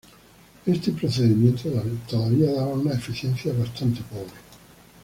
[0.65, 1.69] Este procedimiento
[2.09, 4.33] todavía daba una eficiencia bastante pobre.